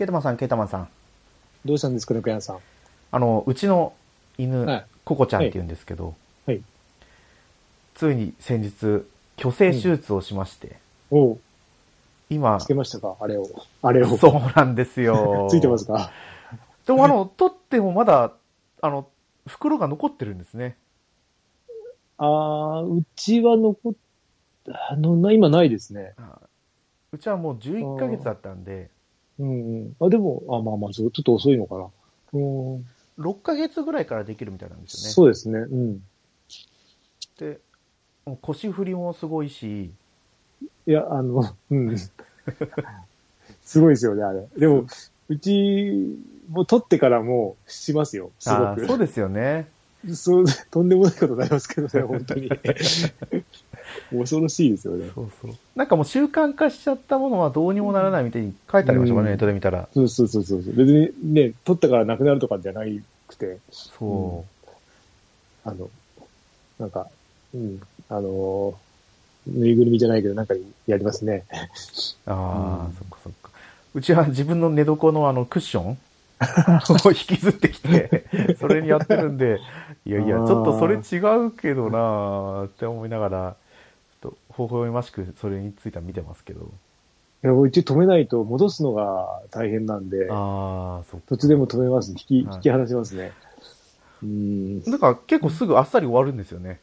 [0.00, 0.88] ケータマンさん、ケータマンさん。
[1.66, 2.58] どうしたんですか、中山さん。
[3.12, 3.92] あの、うちの
[4.38, 6.14] 犬、はいココちゃんって言うんですけど、
[6.46, 6.62] はい。
[7.94, 9.04] ついに先日、
[9.36, 10.78] 虚勢手術をしまして、
[11.10, 11.40] おう
[12.30, 13.14] 今、つけましたか？
[13.20, 13.46] あれを。
[13.82, 14.16] あれを。
[14.16, 15.48] そうなんですよ。
[15.52, 16.10] ついてますか？
[16.86, 18.32] でもあの、取ってもまだ、
[18.80, 19.06] あの、
[19.46, 20.78] 袋が残ってるんですね。
[22.16, 23.92] あー、うちは残っ、
[24.66, 26.14] あの、な今ないですね。
[27.12, 28.88] うちはもう11ヶ月だったんで、
[29.40, 29.96] うんうん。
[30.00, 31.86] あ、でも、あ、まあまあ、ちょっと遅いのかな。
[32.34, 32.86] うん。
[33.18, 35.12] 6ヶ月ぐらいからできるみたいなんですよね。
[35.12, 35.58] そうですね。
[35.58, 36.02] うん。
[37.38, 37.58] で、
[38.42, 39.90] 腰振りもすごいし、
[40.86, 41.98] いや、あの、うん。
[43.62, 44.46] すごいですよね、あれ。
[44.58, 44.86] でも、
[45.28, 46.18] うち、
[46.50, 48.30] もう取ってからもうしますよ。
[48.38, 48.86] すごく。
[48.86, 49.68] そうですよね。
[50.14, 52.50] そう、とんでもないことになりますけどね、本当に。
[54.10, 55.10] 恐ろしいですよね。
[55.14, 55.52] そうそう。
[55.76, 59.88] なんかもう習慣化しちゃったものはどうにもならないみたいに書いてありましたもんね、うんネットで見たら。
[59.92, 60.58] そうそうそうそう。
[60.58, 62.82] 別にね、取ったからなくなるとかじゃな
[63.26, 64.44] くて、そ
[65.64, 65.90] あの、
[66.78, 67.08] なんか、
[67.54, 68.74] うん、あのー
[69.46, 70.54] ぬいぐるみじゃないけど、なんか
[70.86, 71.44] やりますね。
[72.26, 72.30] う。
[72.30, 73.50] ああ、うんそっかそっか。
[73.94, 75.98] うちは自分の寝床のあのクッション
[77.04, 78.26] を引きずってきて、
[78.58, 79.58] それにやってるんで、
[80.06, 83.56] いやいや、ちょっとそれ違うけどなーって思いながら、
[84.20, 86.70] と微笑ましくそれについては見てますけど。
[87.42, 91.26] いや、うち止めないと戻すのが大変なんで、ああ、そっか。
[91.28, 92.10] 途中でも止めます。
[92.10, 93.32] 引き、はい引き離しますね。
[94.22, 94.82] うん。
[94.82, 96.80] だから結構すぐあっさり終わるんですよね。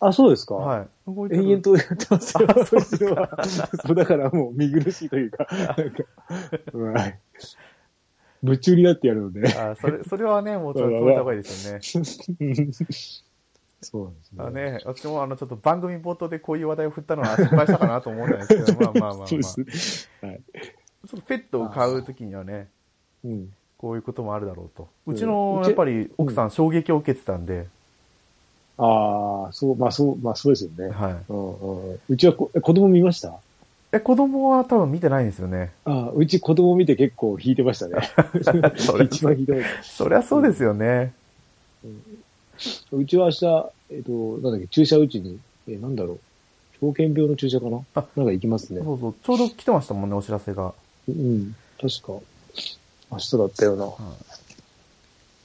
[0.00, 0.88] あ、そうですかはい。
[1.06, 2.48] 動いてる延々とやってますよ。
[2.50, 3.38] あそうちは
[3.86, 7.20] そう、 だからもう見苦しいというか、なんか、はい。
[8.42, 9.46] 夢中になってやるので。
[9.54, 11.80] あーそれ、それはね、もうちょっと止めた方がいいですよね。
[13.82, 14.44] そうですね。
[14.44, 19.26] あね、私もあの、ちょっと番組冒頭でこういう話題を振ったのは失敗したかなと思ったんですけど、まあまあまあまあ。
[19.26, 20.28] そうちょですね。
[20.28, 20.36] はい。
[20.36, 20.40] っ
[21.10, 22.68] とペットを飼うときにはね、
[23.24, 23.52] うん。
[23.76, 24.88] こういうこともあるだろうと。
[25.06, 27.66] うちの、やっぱり奥さん衝撃を受けてたんで、
[28.78, 30.88] ああ、そう、まあそう、まあそうですよね。
[30.90, 31.16] はい。
[31.28, 31.58] うん
[31.90, 33.34] うん、うちは子供見ました？
[33.92, 35.72] え、子供は多分見てないんですよね。
[35.84, 37.94] ああ、うち子供見て結構引いてましたね。
[39.04, 39.62] 一番ひどい。
[39.82, 41.12] そりゃそうですよね。
[41.84, 41.88] う
[42.92, 44.52] うちは明日、えっ、と、なん。
[44.52, 45.96] だっけ、注射打ちに、えなん。
[45.96, 46.18] だろう。
[46.80, 48.26] 狂犬病の注射かなあなん。
[48.26, 48.80] か行きますね。
[48.82, 49.14] そうそう。
[49.22, 50.10] ちょうど来てましたもん。
[50.10, 50.74] ね、お知らせが。
[51.08, 51.54] うん。
[51.80, 52.12] 確か、
[53.10, 53.86] 明日だったよな。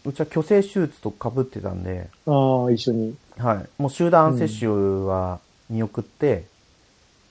[0.05, 1.83] うちは虚勢手術と被ってたん。
[1.83, 3.15] で、ああ、一緒に。
[3.37, 3.81] はい。
[3.81, 6.45] もう集団接種は見送って、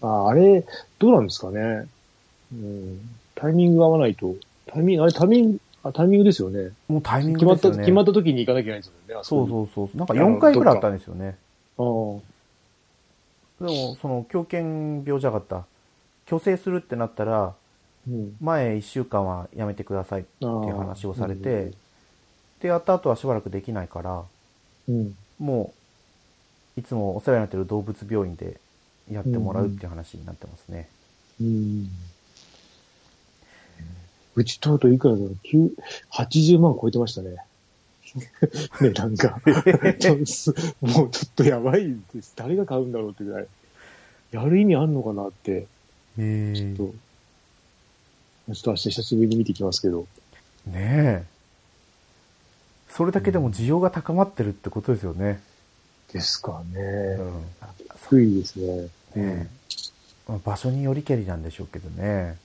[0.03, 0.65] ああ、あれ、
[0.99, 1.25] どうなん。
[1.27, 1.89] ですかね。
[2.53, 3.01] うん。
[3.35, 4.35] タイミング合わないと。
[4.67, 6.71] タイミング、あれタイミング、あ、タイミングですよね。
[6.89, 7.85] もうタイミン決まった、グですよね。
[7.85, 9.23] 決まった時に行かなきゃいけないんですもんね。
[9.23, 9.97] そうそうそう。
[9.97, 11.37] なんか4回ぐらいあったんですよね。
[11.79, 11.83] う。
[11.83, 13.67] ああ。
[13.69, 15.65] でも、その、狂犬病じゃなかった。
[16.29, 17.55] 虚勢するってなったら、
[18.09, 18.37] うん。
[18.41, 20.45] 前1週間はやめてくださいって。
[20.45, 21.73] いう話をされて、
[22.61, 24.25] で、やった後はしばらくできないから、
[24.89, 25.15] うん。
[25.39, 25.73] も
[26.77, 28.61] う、いつもお世話になってる動物病院で
[29.11, 30.89] やってもらうっていう話になってますね。
[31.41, 31.47] うん。
[31.47, 31.89] う
[34.45, 35.71] ちとうとういくらだろう ?9、
[36.13, 37.37] 80万超えてましたね。
[38.81, 39.41] ね、なんか、
[40.81, 42.33] もうちょっとやばいです。
[42.37, 43.47] 誰が買うんだろうってぐらい。
[44.33, 45.67] やる意味あんのかなって、
[46.19, 46.95] へちょっと、
[48.55, 50.07] ちょっと明日久しぶりに見てきますけど。
[50.67, 51.25] ねえ。
[52.91, 55.41] それだけでも需要が高まってるってことですよね。
[56.13, 56.81] ですかね。
[56.81, 57.45] うん。
[58.11, 58.83] 低いですね。
[58.83, 59.49] ねえ
[60.29, 62.37] まあ場所によりけりなんでしょうけどね。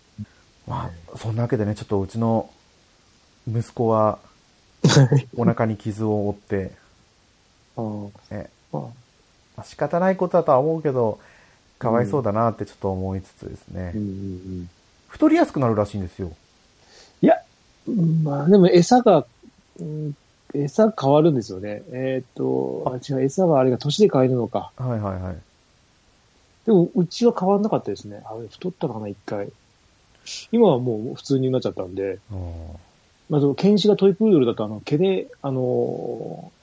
[0.68, 2.50] まあ、そんなわけでね、ちょっとうちの
[3.48, 4.20] 息子は
[5.36, 6.72] お腹に傷を負って、
[7.76, 8.94] まま
[9.58, 11.20] あ、仕方ないことだとは思うけど、
[11.80, 13.92] かわいそうだなってちょっと思いつつですね。
[13.96, 14.12] あ、うんうんう
[14.64, 14.70] ん。
[15.08, 16.32] 太りやすくなるらしいんですよ。
[17.22, 17.42] いや、
[17.88, 19.26] うんまあでも餌が、
[19.80, 20.14] うん、
[20.54, 21.84] 餌変わるんですよね。
[21.92, 24.72] えーっと、あ、違う、餌はあれが年で変えるのか。
[24.78, 25.38] はいはいはい。
[26.66, 28.22] でも、うちは変わんなかったですね。
[28.26, 29.50] あれ、太ったのかな、一回。
[30.52, 32.52] 今はもう普通になっちゃったんで、うん
[33.30, 36.62] まあ、その、犬種がトイプードルだと、あの、毛で、あのー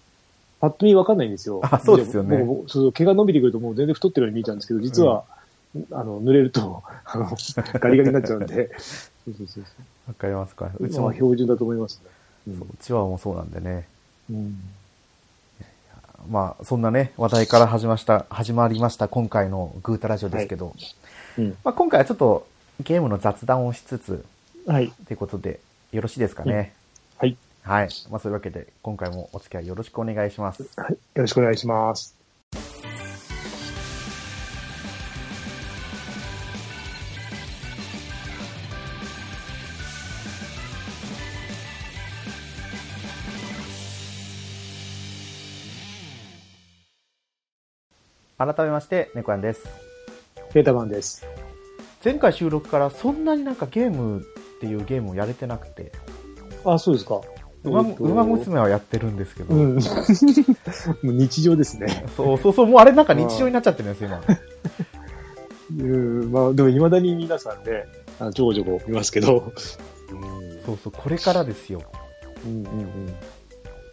[0.60, 1.60] パッと見わかんないんですよ。
[1.62, 5.25] あそうですよねもうそう毛が伸びてくるともう全然太ってるように見えちゃうんですけど、実は、
[5.93, 7.37] あの、濡れると、 あの、
[7.75, 8.70] ガリガリになっちゃうんで、
[9.25, 9.64] そうそうそう
[10.08, 10.70] わかりますか。
[10.76, 10.90] そうう。
[10.90, 12.54] ちも、まあ、標準だと思いますね。
[12.58, 13.87] そうチワワもそうなんでね。
[14.31, 14.58] うん。
[16.28, 20.75] まあ、そんなね、話題から始ました、始まりました今回のグータラジオですけど、
[21.38, 21.56] うん。
[21.62, 22.46] まあ、今回はちょっと
[22.80, 24.25] ゲームの雑談をしつつ、
[24.66, 24.92] はい。
[25.06, 25.60] ということで、
[25.92, 26.75] よろしいですかね？
[27.19, 27.36] はい。
[27.62, 27.88] はい。
[28.10, 30.69] まあ、そういうわけで、今回もお付き合いよろしくお願いします。
[30.76, 30.92] はい。
[30.92, 32.16] よろしくお願いします。
[48.38, 49.66] 改めまして、猫、ね、やんです。
[50.52, 51.26] ペータマンです。
[52.04, 54.22] 前回収録からそんなになんかゲームっ
[54.60, 55.92] ていうゲームをやれてなくて、
[56.64, 57.20] あ、そうですか。
[57.64, 59.74] 馬えっと馬娘はやってるんですけど、うん。
[59.76, 62.04] もう日常ですね。
[62.16, 65.84] そうそうそう、もうあれなんか日常になっちゃってるんですよ、今。
[65.84, 66.32] うん。
[66.32, 67.84] まあ、でも未だに皆さんね、
[68.20, 69.52] あのちょこちょこ見ますけど。
[70.64, 71.82] そうそう、これからですよ。
[72.46, 72.52] うん。
[72.52, 73.14] うんうん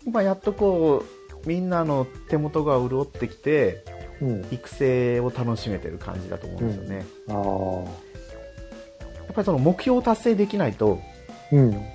[0.07, 1.03] 今やっとこ
[1.43, 3.83] う、みんなの手元が潤ってきて。
[4.51, 7.05] 育成を楽しめてる感じだと思うんですよね。
[7.29, 7.35] ああ。
[9.25, 10.99] やっぱりその目標を達成できないと、
[11.51, 11.85] うん。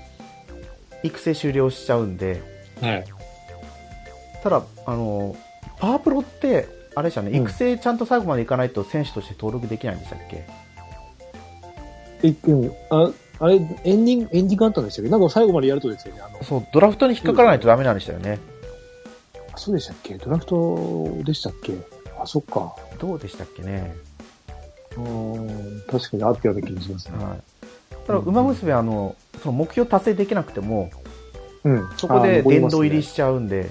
[1.03, 2.43] 育成終了しちゃうんで、
[2.81, 3.05] はい。
[4.43, 5.37] ただ、あの、
[5.79, 10.45] パワープロって、あれでしたね、うん育成ちゃんと最後までいかないと選手として登録できないんでしたっけ？
[12.23, 12.73] え、うん。
[12.91, 13.59] あ、あれ、エ
[13.95, 15.11] ンディング、エンディングあったんでしたっけ？
[15.11, 16.21] なんか最後までやるとですよね。
[16.21, 18.39] あの、そう、ドラフトに引っかからないとダメなんでしたよね。
[19.55, 20.15] あそうでしたっけ？
[20.19, 21.73] ドラフトでしたっけ？
[22.23, 22.77] あ、そっか。
[22.99, 23.95] どうでしたっけね？
[24.97, 25.83] うん。
[25.91, 27.25] 確かにあったような気がしますね。
[27.25, 27.41] はい。
[28.07, 30.91] ただ、馬娘は、あの、その目標達成できなくても、
[31.65, 31.89] うん。
[31.97, 33.71] そこで殿堂入りししちゃうんで、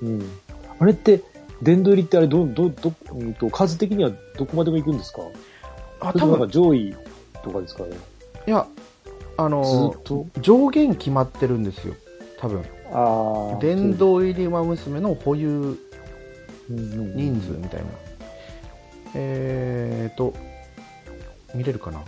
[0.00, 0.30] うん。
[0.78, 1.22] あれって、
[1.62, 5.20] 殿堂入りってあれ、ど、ど、ど、うんと、数的にはどこまでも行くんですか？
[6.00, 6.94] あ、多分か上位
[7.42, 7.90] とかですかね？
[8.46, 8.66] いや、
[9.36, 9.94] あずの
[10.40, 11.94] 上限決まってるんですよ。
[12.38, 12.64] 多分。
[12.92, 13.58] ああ。
[13.60, 15.78] 殿堂入り馬娘の保有
[16.68, 17.86] 人数みたいな。
[19.14, 20.34] えーと、
[21.54, 22.02] 見れるかな？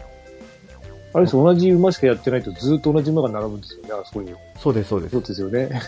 [1.12, 4.34] あれです、同じ馬しかやってないとずっと同じ馬が並ぶんですよね、あそこに。
[4.58, 5.22] そうです、そうですそう。
[5.22, 5.82] ですよね。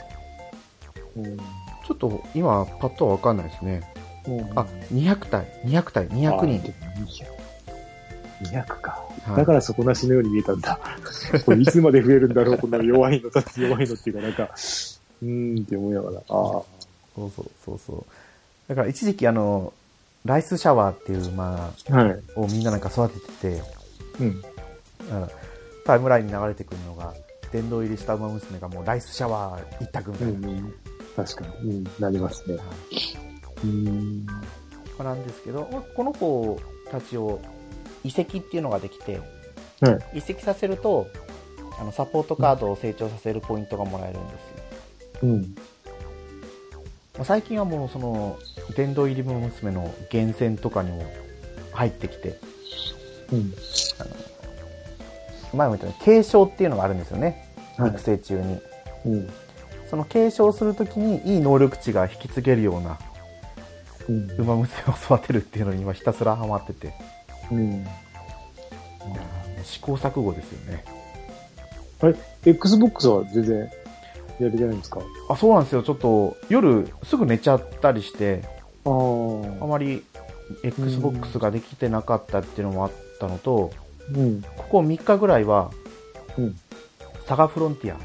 [1.17, 1.37] うん。
[1.37, 3.83] ちょっと今、パッとはわかんないですね。
[4.55, 6.73] あ、200体、200体、200人。
[7.07, 7.25] 人。
[8.45, 8.91] 200か。
[8.91, 10.79] はいだから底なしのように見えたんだ。
[11.45, 14.51] これいつまで増えるんだろう、この弱いの、弱いのっていうか、なんか、
[15.23, 16.19] うーんって思いながら。
[16.19, 16.25] ああ。
[16.29, 16.63] そ
[17.17, 18.05] うそうそうそう。
[18.69, 19.73] だから一時期あの、
[20.25, 22.39] ライスシャワーっていう馬はい。
[22.39, 23.63] をみんななんか育ててて、
[24.21, 24.43] うん。
[25.85, 27.15] タイムラインに流れてくるのが、
[27.53, 30.49] 殿堂入りした馬娘がもうライスシャワー一択みたいな。
[30.49, 30.75] うん。
[31.15, 31.71] 確かに。
[31.71, 31.85] うん。
[31.99, 32.57] なりますね。
[32.57, 33.27] はい
[33.65, 34.27] うん。
[34.27, 34.35] ま
[35.01, 36.61] あなんですけど、まあこの子
[36.91, 37.41] たちを
[38.05, 39.21] 移籍っていうのができて、
[39.81, 41.07] は移籍させると、
[41.79, 45.21] あの、サポートカードを成長させるポイントがもらえるんですよ。
[45.23, 45.41] うん。
[47.15, 48.39] まあ、最近はもうその、
[48.75, 51.05] 殿堂入り馬娘の厳選とかにも
[51.73, 52.39] 入ってきて、
[53.33, 53.53] うん。
[55.55, 57.49] 前も言ったように継承っていうのがあるんですよね。
[57.79, 58.61] はい育成中に。
[59.07, 59.31] うん。
[59.89, 62.99] その継承するときにいい能力値が引き継げるような
[64.09, 64.31] うん。
[64.39, 66.93] 馬娘を育てるっていうのに今ひたすらハマってて、
[67.53, 67.87] うん。
[69.63, 70.85] 試行錯誤ですよね。
[72.01, 73.69] あれ ?Xbox は全然や
[74.41, 75.01] れてないんですか？
[75.29, 75.83] あ、そうなんですよ。
[75.83, 78.43] ちょっと夜すぐ寝ちゃったりして、
[78.91, 80.05] あまり
[80.63, 83.73] Xbox ができてなかったっていうのもあったのと、
[84.15, 84.43] うん。
[84.43, 85.71] ここ3日ぐらいは、
[86.39, 86.57] うん
[87.27, 87.99] サガフロンティア。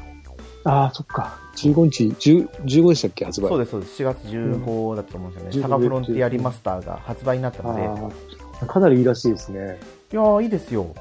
[0.64, 1.38] ああ、そっか。
[1.56, 3.48] 15日、10 15でしたっけ発売。
[3.48, 4.02] そうです、そうです。
[4.02, 5.56] 4月15だったと思うんですよね。
[5.56, 8.66] うんサガフロンティアリマスターが発売になったので。
[8.66, 9.78] かなりいいらしいですね。
[10.10, 10.94] やー、いいですよ。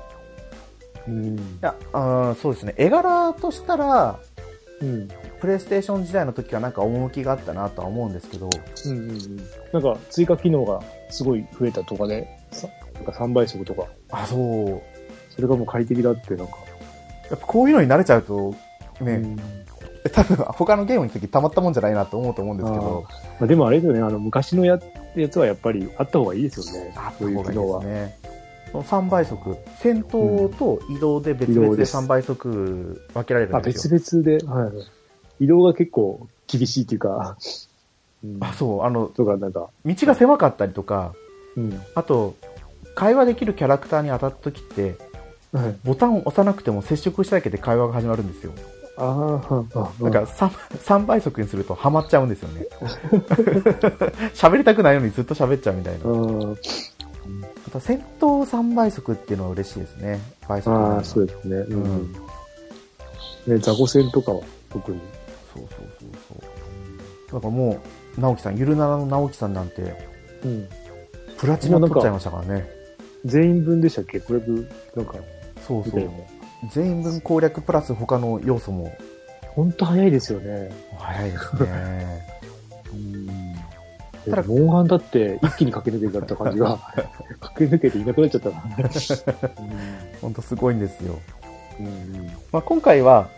[1.07, 1.37] うん。
[1.37, 2.75] いや、あーそうですね。
[2.77, 4.19] 絵柄としたら、
[4.81, 5.07] うん。
[5.41, 8.49] プレイステーション時代の時はなんか趣があったなとは思うんですけど、
[8.85, 9.37] うんうんうん。
[9.73, 14.81] なんか追加機能がすごい増えたとかで、さなんか3倍速とか、あ、そう。
[15.33, 16.53] それがもう快適だってなんか。
[17.29, 18.51] やっぱこういうのに慣れちゃうと、
[19.01, 19.39] ね、うん
[20.09, 23.05] 多分他のゲームの時たまったもんじゃないなと思うと思うんですけど、
[23.39, 24.79] まあ、でもあれですよね、あの昔のや
[25.15, 26.93] やつはやっぱりあった方がいいですよね。
[26.95, 27.87] あった方がいいです。
[27.87, 28.17] ね。
[28.71, 34.23] その3倍速、戦闘と移動で別々で移動です3倍速分けられるあ、んです別よ。
[34.23, 34.85] 々で、はいはい。
[35.41, 37.35] 移動が結構厳しいっていうか、
[38.23, 41.13] うん、あ、そう、あの、とかなんか、道が狭かったりとか、
[41.57, 41.81] うん。
[41.95, 42.35] あと、
[42.93, 44.95] 会話できるキャラクターに当たった時って、
[45.51, 45.75] はい。
[45.83, 48.53] ボタンを押さなくても接触しただけで会話が始まるんですよ。
[48.97, 52.67] ああ、はあ、あだから 3, 3倍速にするとハマっちゃうんですよね。
[54.35, 56.05] 喋りたくないのにずっと喋っちゃうみたいな。
[56.05, 56.57] うん。
[57.67, 60.19] あと戦闘3倍速っていうのは嬉しいですね。
[60.47, 61.55] 倍速ああ、そうそですね。
[61.57, 62.13] ううんん。
[63.47, 64.99] ね、ザコ戦とかは特に。
[65.59, 67.33] うそうそうそう。
[67.33, 67.79] だからも
[68.17, 69.95] う、直樹さん、ゆるならの直樹さんなんて、
[70.43, 70.67] うん。
[71.37, 72.69] プラチナ取っちゃいましたからね。
[73.25, 74.19] 全員分でしたっけ？
[74.19, 75.15] これ分、なんか、
[75.67, 76.09] そうそう。
[76.71, 78.95] 全員分攻略プラス他の要素も
[79.55, 80.71] ほんと早いですよね。
[80.97, 82.27] 早いですね。
[82.93, 83.55] うん。
[84.31, 86.77] ただモンハンだって一気に駆け抜けちゃった感じが、
[87.41, 88.63] 駆け抜けていなくなっちゃったな。
[90.21, 91.17] ほんとすごいんですよ。
[91.79, 91.85] うん。
[91.87, 93.29] うんまあ、今回は、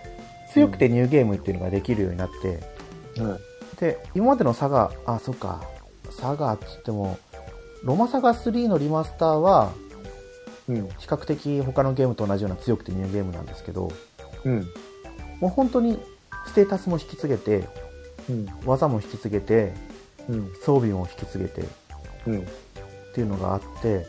[0.54, 2.60] 強くてニューゲームっていうのができるようになって、
[3.18, 3.32] うん。
[3.32, 3.40] はい。
[3.80, 5.64] で、今までのサガ、あ、そっか、
[6.12, 7.18] サガっつっても、
[7.84, 9.74] ロマサガ3のリマスターは、
[10.70, 10.88] うん。
[11.00, 13.92] 比較的他のゲームと同じような強くてニューゲームなんですけど、
[14.46, 14.68] うん。
[15.40, 16.00] もう本当に
[16.46, 17.68] ステータスも引き継げて、
[18.30, 18.48] うん。
[18.64, 19.74] 技も引き継げて、
[20.30, 20.54] うん。
[20.64, 21.66] 装備も引き継げてっ
[22.28, 22.48] うん。
[23.14, 24.06] ていうのがあって、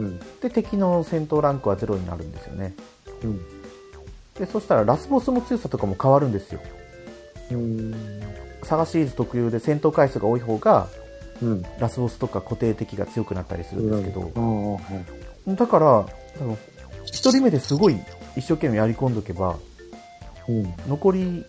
[0.00, 0.18] うん。
[0.40, 2.74] で、敵の戦闘ランクはゼロになるんですよね。
[3.22, 3.59] うん。
[4.40, 6.60] で、そしたらラスボスの強さとかも変わるんですよ。
[7.52, 7.94] うん。
[8.62, 10.88] サガシリーズ特有で戦闘回数が多い方が、
[11.42, 11.62] うん。
[11.78, 14.80] ラスボスとか固定敵が強くなったりするんですけど、ああ、は
[15.46, 15.56] い。
[15.56, 16.56] だから、あの
[17.04, 17.98] 一人目ですごい
[18.34, 19.56] 一生懸命やり込んどけば、
[20.48, 20.74] うん。
[20.88, 21.44] 残り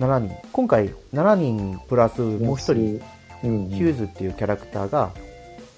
[0.00, 3.00] 7人、今回7人プラスもう1人、
[3.44, 3.68] うん。
[3.68, 5.12] ヒューズっていうキャラクターが、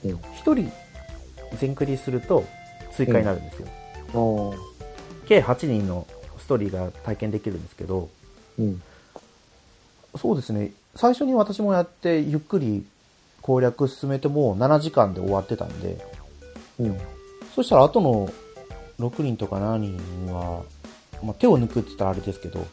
[0.04, 0.72] うん1人
[1.58, 2.44] 全クリすると
[2.92, 3.68] 追加になるんですよ。
[5.26, 6.06] 計8人の
[6.46, 8.08] ストーリーが体験できるんですけど、
[8.56, 8.80] うん。
[10.16, 12.86] そうですね、最初に私もやってゆっくり
[13.42, 15.98] 攻略進めても7時間で終わってたんで、
[16.78, 16.98] うん。
[17.52, 18.30] そしたら後の
[19.00, 20.62] 6人とか7人は、
[21.20, 22.64] まあ、手を抜くって言ったらあれですけど、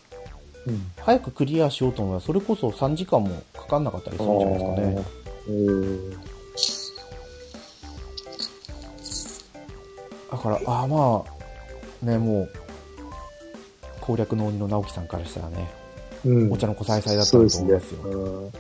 [0.68, 0.92] うん。
[1.00, 5.06] 早くクリアしようと思えばそれこそ3時間もかかんなかったりするんじゃないですかね。
[5.48, 6.12] うん。
[10.32, 11.24] だから、ああま
[12.04, 12.50] あ、ね、もう、
[14.04, 15.70] 攻略の鬼の直樹さんからしたらね、
[16.26, 16.52] うん。
[16.52, 18.02] お茶の子さいさいだったと思ですねうんですよ。。
[18.04, 18.52] うん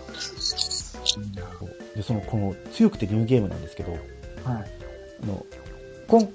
[1.95, 4.01] で、その、この、強くてニューゲームなんですけど、はい。
[4.45, 5.45] あの、
[6.07, 6.29] こん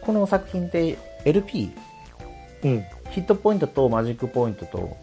[0.00, 1.70] この作品って LP、
[2.62, 2.84] うん。
[3.10, 4.96] ヒットポイントとマジックポイントと、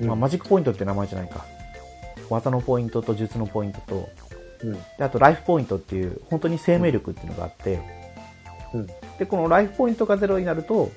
[0.00, 1.44] まあ、マジックポイントって名前じゃないか。
[2.30, 4.08] 技のポイントと術のポイントと、
[4.62, 4.72] うん。
[4.72, 7.82] であとライフポイントっていう、本当に生命力っていうのがあって、
[8.72, 8.86] うん。
[9.18, 10.90] で、このライフポイントがゼロになると、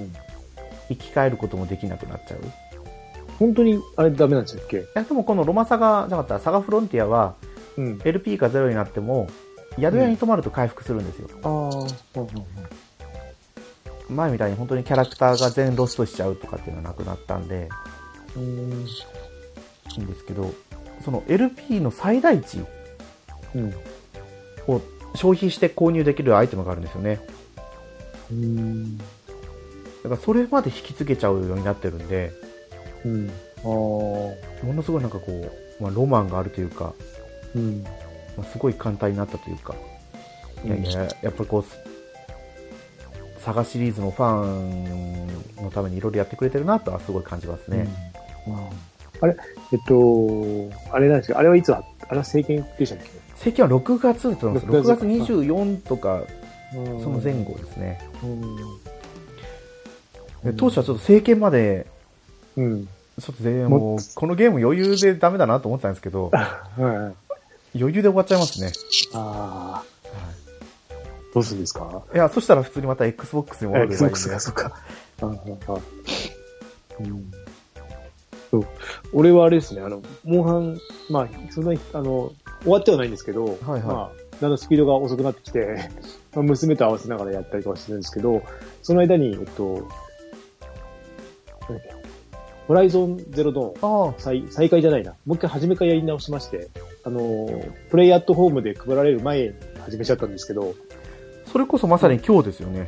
[0.00, 0.29] うん
[0.90, 2.40] 生き返ることもできなくなっちゃう？
[2.40, 2.42] い
[3.38, 4.84] 本当に、あれダメなんでしたっけ？
[4.94, 7.36] や、でもこのロマサガじゃなかったらサガフロンティアは、
[7.78, 8.00] うん。
[8.04, 9.28] LP がゼロになっても、
[9.78, 11.28] 宿屋に泊まると回復するんですよ。
[11.42, 17.68] ああ、ほうほう前みたいに本当にキャラクターが全ロストしちゃうとかっていうのはなくなったんで、
[18.34, 18.44] ほう。
[18.44, 18.86] うん。
[18.86, 18.86] い
[19.96, 20.52] いんですけど、
[21.04, 22.58] その LP の最大値
[23.54, 23.74] うん。
[24.66, 24.80] を
[25.14, 27.20] 消費して購入できるアイテムがあるんですよね。
[28.30, 29.00] うん。
[30.02, 32.32] だからそれまで引き継げちゃうようになってるんで、
[33.04, 33.30] うん。
[33.58, 33.66] ああ。
[33.66, 35.32] ものすごいなんかこ
[35.78, 36.94] う、まあ、ロマンがあるというか、
[37.54, 37.82] うん。
[38.36, 39.74] まあ、すごい簡単になったというか、
[40.64, 41.64] いやいや、やっぱりこう、
[43.40, 45.26] サガシリーズのファン
[45.62, 47.88] のためにいろいろやってくれてるなとはすごい感じますね。
[48.46, 48.56] うん。
[49.22, 49.36] あれ
[49.72, 54.66] えっと、あれなんですかあれはいつああれは政権でしたっけ最近は6月と思います。
[54.66, 56.22] 6 6月月24とか、
[56.72, 57.98] そその前後ですね。
[58.22, 58.56] うん。
[60.44, 61.86] で当初はちょっと政権まで、
[62.56, 62.86] うん。
[62.86, 67.12] ちょっと全然もう、このゲーム余裕でダメだなと思ってたんですけど、 は
[67.74, 67.78] い。
[67.78, 68.72] 余裕で終わっちゃいますね。
[69.14, 69.90] ああ。
[71.34, 72.02] どうするんですか？
[72.12, 74.00] いや、そしたら普通にまた Xbox に戻ればいい。
[74.00, 74.76] Xbox が、そっか。
[78.50, 78.66] そう。
[79.12, 82.32] 俺はあれですね、あの、モンハン、まあ、そんなに、あの、
[82.62, 85.88] 終わってはないんですけど、はいはいまあ、だんだんスピードが遅くなってきて、
[86.34, 88.42] まあ、娘と合わせながらやったりとかしてるんですけど、
[88.82, 89.86] その間に、えっと、
[91.72, 91.94] なんだっけ
[92.68, 95.12] ホライゾンゼロドーン、ああ、再再開じゃないな。
[95.26, 96.68] もう一回初めからやり直しまして、
[97.04, 97.48] あの、
[97.90, 100.74] プレイアットホームで配られる前に始めちゃったんですけど、
[101.50, 102.82] それこそまさに今日ですよね。
[102.82, 102.86] ん？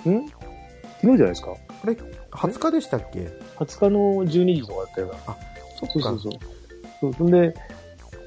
[0.00, 0.26] 昨日
[1.02, 1.54] じゃないですか？
[1.82, 1.92] あれ、
[2.30, 3.28] 20日でしたっけ
[3.58, 5.16] ?20 日の12時とかだったような。
[5.16, 5.38] そっか。
[5.92, 6.32] そうそうそう。
[7.00, 7.54] そうそんで、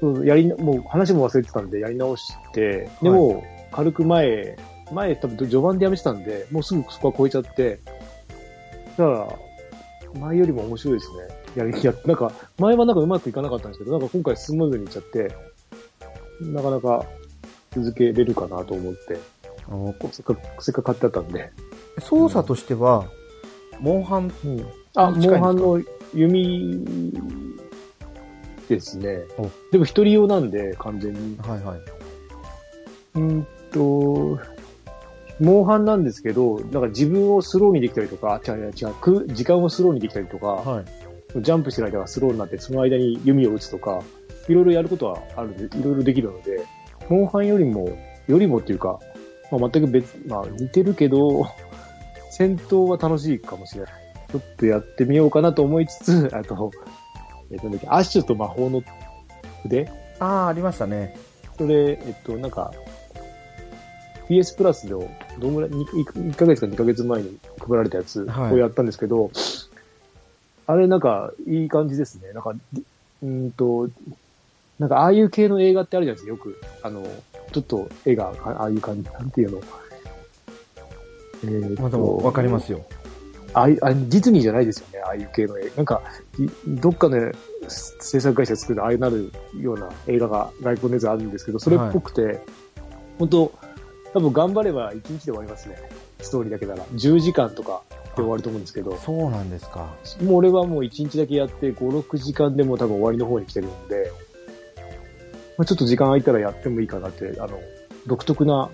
[0.00, 3.42] そうやりな、もう話も忘れてたんでやり直して、でも、
[3.72, 4.56] 軽く前、
[4.92, 7.80] 前多分序盤でやめてたんで、もうすぐそこは超えちゃって、
[8.98, 9.10] だか
[10.14, 11.18] ら、前よりも面白いですね。
[11.54, 15.32] やり、や、なんか、前はなんかうまくいかなかったんですけど、なんか今回スムーズにいっちゃって、
[16.40, 17.06] なかなか
[17.72, 19.18] 続けれるかなと思って、
[20.10, 21.50] せっかく、せっかく買ってあったんで。
[22.00, 23.06] 操作としては、
[23.78, 24.66] モンハン、うん。
[24.96, 25.80] あ、モンハンの
[26.12, 26.84] 弓
[28.68, 29.48] ですねお。
[29.70, 31.38] でも一人用なんで、完全に。
[31.38, 31.78] はいはい。
[33.14, 34.57] うーんと、
[35.40, 38.72] モンハンなんですけど、なんか自分をスローにできたりとか、違う違う
[39.32, 40.84] 時間をスローにできたりとか、はい。
[41.42, 44.00] ジャンプしてる間がスローになって、その間に弓を撃つとか、
[44.48, 46.64] いろいろやることはあるんで、いろいろできるので、
[47.08, 47.88] モンハンよりも、
[48.26, 48.98] よりもっていうか、
[49.50, 51.46] まあ、全く別、まあ似てるけど、
[52.30, 53.92] 戦闘は楽しいかもしれない。
[54.30, 56.70] ちょっとやってみようかなと思いつつ、あと、
[57.50, 58.82] えっと、なんだっけアッシュと魔法の
[59.62, 59.88] 筆？
[60.18, 61.16] ああ、ありましたね。
[61.56, 62.72] それ、えっと、なんか、
[64.28, 64.94] PS プラスで、
[65.38, 69.30] どんぐらい、1, 1ヶ月か2ヶ月前に配られたやつはいをやったんですけど、
[70.66, 72.32] あれなんか、いい感じですね。
[72.34, 72.84] なんか、り
[73.22, 73.88] うーんと、
[74.78, 76.60] なんかああいう系の映画ってあるじゃないですか、よく。
[76.82, 77.02] あの、
[77.52, 79.60] ちょっと絵があああいう感じ、なんていうの。
[81.44, 82.84] えーとまあでも、わかりますよ。
[83.54, 85.76] ああいうあディズニーじゃないですよね、ああいう系の映画。
[85.76, 86.02] なんか、
[86.38, 87.32] いどっかの
[87.68, 92.40] 制作会社作るああいうなるような映画が外国のやつあるんですけど、それっぽくて、
[93.18, 93.52] 本当
[94.18, 95.76] 多分頑張れば1日で終わりますね。
[96.20, 96.84] ストーリーだけなら。
[96.86, 99.94] 10時間とかで終わると思うんですけど、そうなんですか。
[100.22, 104.10] もう俺はもう1日だけやって5、6時間でもう多分終わりの方に来てるんで、
[105.56, 107.60] まあ、ちょっと時間空いたらやってもいいかなって、あの、
[108.08, 108.70] 独特な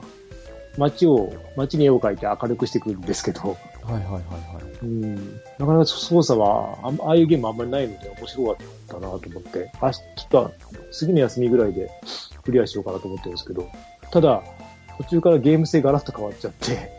[0.79, 4.79] 街を、街に絵を描いて明るくしてくるんですけど、はいはいはいはい。
[4.83, 5.15] うん、
[5.59, 10.53] なかなか操作はああいうゲームあんまりないので面白かったなと思って、あちょっと
[10.91, 11.91] 次の休みぐらいで
[12.45, 13.69] クリアしようかなと思ってるんですけど、
[14.11, 14.43] ただ、
[14.99, 16.91] 途中からゲーム性ガラッと変わっちゃって、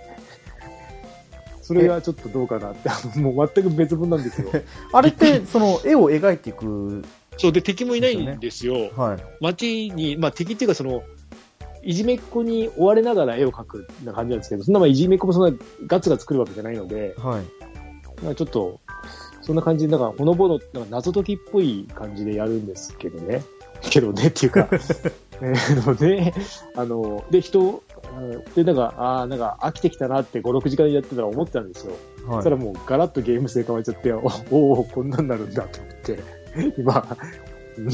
[1.65, 4.49] それがちょっとどうかなって、あ のもう全く別物なんですよ。
[4.93, 7.03] あれって、その、絵を描いていく、
[7.37, 8.91] そうで、敵もいないんですよ。
[8.95, 9.17] はい。
[9.41, 11.01] 街に、まあ敵っていうかその、
[11.81, 18.23] いじめっ子に追われながら絵を描くな感じなんですけど、そんなまあいじめっ子もそんなガツガツ作るわけじゃないので、はい。
[18.23, 18.79] まあちょっと、
[19.41, 23.43] そんな感じで、なんか、ほのぼの、なんか謎解きっぽい感じでやるんですけどね。
[23.81, 24.67] けどね、っていうか、
[25.41, 26.33] えーので、
[26.75, 27.83] あの、で、人、
[28.55, 31.93] で、なんか、ああ、なんか飽きてきたなって5、6時間やってたら思ってたんですよ。
[32.27, 32.35] はい。
[32.35, 36.19] そしたらもうガラッとゲーム性変わっちゃって、おおーこんなんなるんだと思って、
[36.77, 37.17] 今、
[37.77, 37.89] うん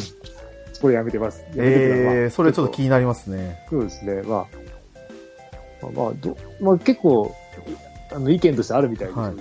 [0.81, 1.45] これやめてます。
[1.55, 3.65] やめてくださいえー、それちょっと気になりますね。
[3.69, 4.47] そうですね、まあ、
[5.83, 7.35] まあ、まあ、どまあ、結構、
[7.67, 9.33] いあの、意見としてあるみたいで、はい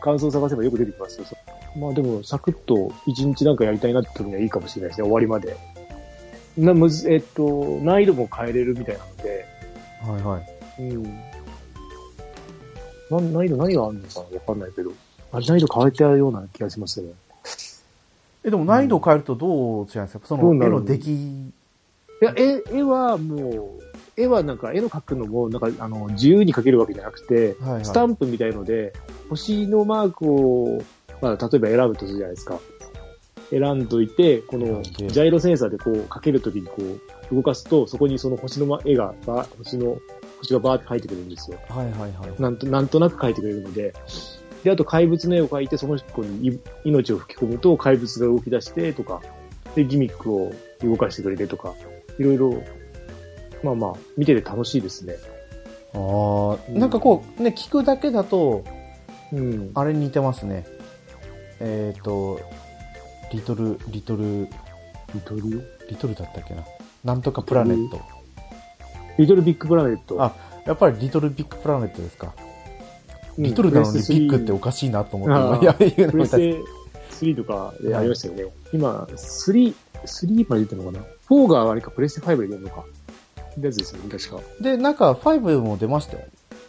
[0.00, 1.26] 感想を探せばよく出てきますよ。
[1.76, 5.56] まあでも、サクッと一日なんかやりたいなって時にはいいかもしれないですね、終わりまで。
[6.56, 9.46] な、むず、えっと、難易度も変えれるみたいなので、
[10.02, 10.82] はいはい。
[10.82, 11.02] うん。
[13.10, 14.36] な難易度何があるのかな？
[14.36, 14.92] わかんないけど、
[15.32, 17.10] あ難易度変えてあるような気がしますね。
[18.44, 20.26] え、でも難易度を変えるとどう違うんですか？
[20.26, 21.52] その絵の出来、い
[22.22, 23.82] や、絵、絵はもう、
[24.16, 27.84] 絵はなんか、絵の描くのも、なんか、あの、自由に描けるわけじゃなくて、はいはい。
[27.84, 28.92] スタンプみたいので、
[29.28, 30.82] 星のマークを、
[31.20, 32.58] まあ、例えば選ぶとするじゃないですか。
[33.50, 37.00] 選んどいて、このジャイロセンサーでこうかけるときにこう
[37.32, 39.98] 動かすと、そこにその星のま絵がば、星の、
[40.38, 41.58] 星がバーって描いてくれるんですよ。
[41.68, 42.42] はいはいはい。
[42.42, 43.94] なんと、なんとなく描いてくれるので、
[44.64, 49.22] で、あと怪物の絵を描いて、その子にい命を吹き込むと怪物が動き出してとか、
[49.74, 51.74] で、ギミックを動かしてくれてとか、
[52.18, 52.62] いろいろ、
[53.62, 55.16] まあまあ、見てて楽しいですね。
[55.94, 58.64] ああ、なんかこう、ね、聞くだけだと、
[59.32, 59.70] うん。
[59.74, 60.66] あれに似てますね。
[61.60, 62.40] えっ、と、
[63.32, 64.48] リトル、リトル、
[65.14, 65.62] リトル？
[65.88, 66.62] リトルだったっけな。
[67.04, 68.00] なんとかプラネット。
[69.18, 70.22] リトルビッグプラネット。
[70.22, 70.34] あ
[70.66, 72.34] やっぱりリトルビッグプラネットですか。
[72.44, 72.50] うん
[73.38, 76.62] リトルなのにビッグっておかしいなと思って、今、いや、言うのみたいプレ
[77.10, 78.44] ステ3とかでありましたよね。
[78.72, 82.84] 今、3、3まで出てるのかな ?4 があれか、プレステ5で出るのか。
[83.40, 84.42] ってやつですよね、確か。
[84.60, 86.24] で、なんか5も出ましたよ。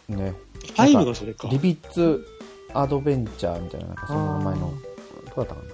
[0.08, 0.34] ね。
[0.76, 1.48] 5がそれか。
[1.48, 2.24] リビッツ
[2.72, 4.60] アドベンチャーみたいな、なんかその名前の。
[4.60, 4.74] どう
[5.36, 5.71] だったかな？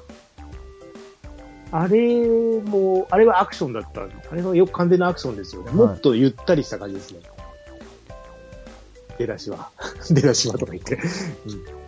[1.70, 4.02] あれも、あれはアクションだった。
[4.02, 5.68] あれはよく完全なアクションですよね。
[5.68, 7.20] はいもっとゆったりした感じですね。
[9.18, 9.70] 出だしは。
[10.10, 10.94] 出だしはとか言って。
[10.94, 11.78] うん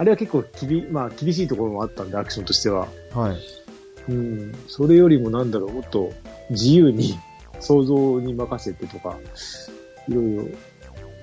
[0.00, 2.86] あれは結構きび、まあ厳しいところもあったんで、アクションとしては。
[3.12, 3.36] はい。
[4.08, 4.54] うん。
[4.68, 6.12] それよりもなんだろう、もっと
[6.50, 7.18] 自由に、
[7.58, 9.18] 想像に任せてとか、
[10.08, 10.42] いろいろ、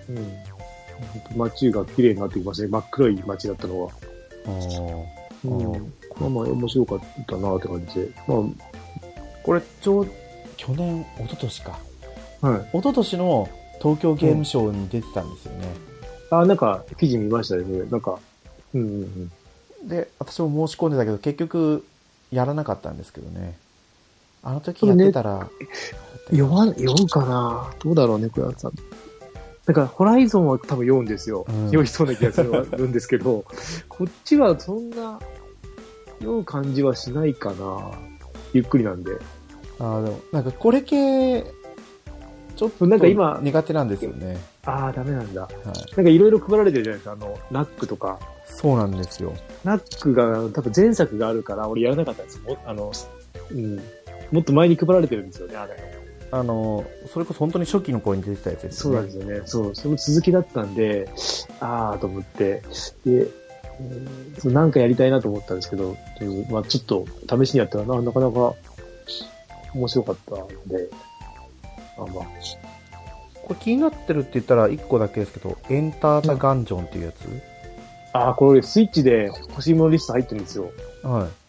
[0.09, 1.38] うん。
[1.38, 2.69] 街が綺麗になってきましたね。
[2.69, 3.91] 真っ黒い街だったのは。
[4.45, 5.05] あー
[5.45, 5.93] うん。
[6.17, 8.10] あーまあまあ面白かったなって感じで。
[8.28, 8.43] ま
[9.43, 10.08] これ、ちょう、
[10.58, 11.80] 去年、一昨年か。
[12.41, 12.62] あ、はい。
[12.62, 13.49] 一昨年の
[13.82, 15.67] 東京ゲームショウに出てたんですよね。
[16.32, 17.88] あ、なんか、記事見ましたよね。
[17.91, 18.17] なんか、
[18.73, 19.32] うんうん
[19.84, 19.88] うん。
[19.88, 21.86] で、私も申し込んでたけど、結局、
[22.32, 23.58] やらなかったんですけどね。
[24.41, 25.49] あの時やってたら、
[26.30, 28.73] 読ま、読むかなどうだろうね、クラさん。
[29.65, 31.45] なんか、ホライゾンは多分読むんですよ。
[31.47, 33.45] うん読みそうな気がする るんですけど、
[33.89, 35.19] こっちはそんな、
[36.25, 37.91] 読む感じはしないかな
[38.53, 39.11] ゆっくりなんで。
[39.79, 41.43] あーでも、なんかこれ系、
[42.55, 44.38] ちょっとなんか今苦手なんですよね。
[44.65, 45.41] ああ、ダメなんだ。
[45.43, 45.53] はい。
[45.95, 47.11] なんかいろいろ配られてるじゃないですか。
[47.13, 48.19] あの、ナックとか。
[48.45, 49.33] そうなんですよ。
[49.63, 52.91] ナックが多分前作があるから、俺やらなかったんですもあの、
[53.51, 53.75] うん。
[54.31, 55.75] もっと前に配られてるんですよね、あれ。
[56.31, 59.07] あの、それこそ本当に初期の頃に出てたやつですそうよね。
[59.07, 59.41] なんですよね。
[59.45, 61.09] そう、その続きだったんで、
[61.59, 62.61] ああと思って、
[63.05, 63.27] で、
[64.43, 67.05] なんかやりたいなと思ったんですけど、ちょっとまあちょっと
[67.45, 68.53] 試しにやったらな、なかなか
[69.73, 70.89] 面白かったんで、
[71.97, 72.25] まあまあ、
[73.43, 77.27] これ気になってるって言ったら1個だけですけど、エンターザガンジョンっていうやつ、
[78.13, 80.71] ああ、これスイッチで欲しいものリスト入ってるんですよ。
[81.03, 81.45] はい。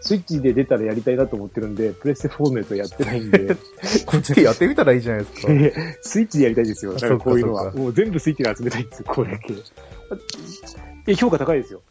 [0.00, 3.56] スイッチで出たらやりたいなと思ってるんで、プレステ4のやつはやってないんで、
[4.06, 5.48] こっちでやってみたらいいじゃないですか。
[6.02, 6.94] スイッチでやりたいですよ。
[6.94, 7.72] だからこういうのは。
[7.72, 9.54] もう全部スイッチで集めたいんですよ、これだけ。
[11.06, 11.82] え、評価高いですよ。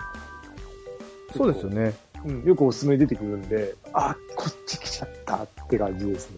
[1.35, 1.93] そうですよね。
[2.25, 6.37] うん、よくおすすめ出てくるんで、あ、こっち来ちゃったって感じですね。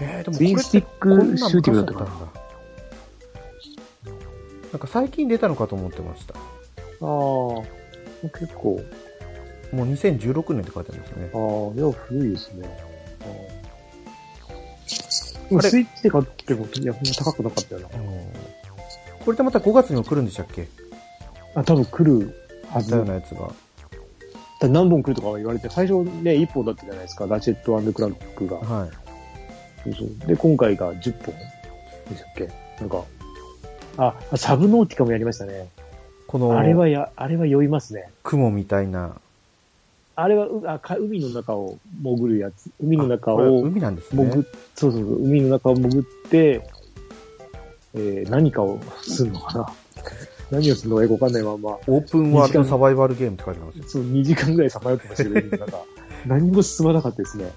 [0.00, 4.12] えー、でもツインスティックシューティングだったかなな昔だ
[4.72, 6.34] なんか最近出たのかと思ってました。
[6.34, 6.40] ああ、
[8.38, 8.80] 結構、
[9.72, 11.30] もう2016年って書いてありますね。
[11.34, 11.40] ああ、
[11.74, 12.68] いや、古いですね。
[15.52, 17.88] ああスイッチで買っても、いや、そんな高くなかったよな。
[17.88, 20.66] これってまた5月にも来るんでしたっけ？
[21.54, 22.34] あ、多分来る
[22.68, 22.86] はず。
[22.86, 23.50] 似たようなやつが。
[24.60, 28.56] だ何本来るとかは言われて、最初ね、1本だったじゃないですか、ラチェットクランクが。
[28.56, 28.90] はい。
[29.84, 31.34] そうそうで、今回が10本
[32.08, 32.48] でしたっけ？
[32.80, 33.04] なんか、
[33.96, 35.68] あ、あサブノーティカもやりましたね。
[36.26, 38.10] この、あれはや、あれは酔いますね。
[38.22, 39.16] 雲みたいな。
[40.14, 42.70] あれはうあか海の中を潜るやつ。
[42.80, 44.30] 海の中を海なんですね。
[44.30, 46.62] そうそうそう、海の中を潜って、
[47.94, 49.72] えー、何かをするのかな。
[50.52, 53.84] 何をするのかよくわかんないまんま、オープンワールドサバイバルゲームって書いてありますよ。
[53.88, 55.84] そう、2時間ぐらいさまよってましたけど、海の中。
[56.26, 57.50] 何も進まなかったですね。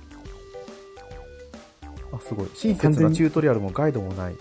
[2.11, 2.47] あ、すごい。
[2.55, 4.35] 親切なチュートリアルもガイドもない。